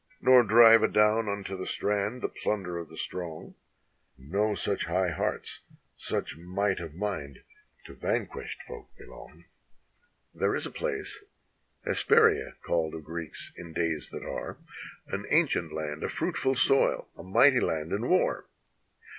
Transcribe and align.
Nor 0.19 0.41
drive 0.41 0.81
adown 0.81 1.29
unto 1.29 1.55
the 1.55 1.67
strand 1.67 2.23
the 2.23 2.27
plunder 2.29 2.79
of 2.79 2.89
the 2.89 2.97
strong: 2.97 3.53
No 4.17 4.55
such 4.55 4.85
high 4.85 5.11
hearts, 5.11 5.59
such 5.95 6.37
might 6.37 6.79
of 6.79 6.95
mind 6.95 7.43
to 7.85 7.93
vanquished 7.93 8.63
folk 8.63 8.89
belong. 8.97 9.45
271 10.33 10.33
NORTHERN 10.33 10.39
AFRICA 10.39 10.39
There 10.39 10.55
is 10.55 10.65
a 10.65 10.71
place, 10.71 11.25
Hesperia 11.85 12.55
called 12.63 12.95
of 12.95 13.03
Greeks 13.03 13.51
in 13.55 13.73
days 13.73 14.09
that 14.09 14.25
are, 14.25 14.57
An 15.09 15.27
ancient 15.29 15.71
land, 15.71 16.03
a 16.03 16.09
fruitful 16.09 16.55
soil, 16.55 17.07
a 17.15 17.21
mighty 17.21 17.59
land 17.59 17.91
in 17.93 18.07
war. 18.07 18.47